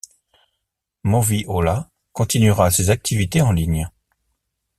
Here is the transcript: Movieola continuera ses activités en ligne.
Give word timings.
Movieola 1.03 1.91
continuera 2.11 2.71
ses 2.71 2.89
activités 2.89 3.41
en 3.43 3.51
ligne. 3.51 3.87